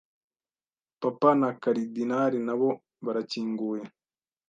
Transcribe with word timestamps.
Papa 1.01 1.29
na 1.41 1.49
Karidinali 1.61 2.37
nabo 2.47 2.69
barakinguye 3.05 3.83